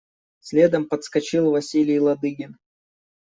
[0.39, 2.57] Следом подскочил Василий Ладыгин.